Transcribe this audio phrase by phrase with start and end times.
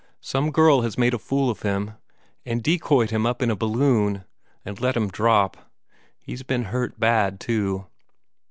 [0.21, 1.91] Some girl has made a fool of him,
[2.43, 4.23] and decoyed him up in a balloon,
[4.65, 5.57] and let him drop.
[6.17, 7.85] He's been hurt bad, too."